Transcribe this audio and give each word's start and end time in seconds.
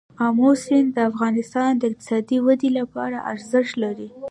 آمو 0.25 0.49
سیند 0.63 0.89
د 0.93 0.97
افغانستان 1.09 1.71
د 1.77 1.83
اقتصادي 1.89 2.37
ودې 2.45 2.69
لپاره 2.79 3.17
ارزښت 3.31 3.73
لري. 3.83 4.09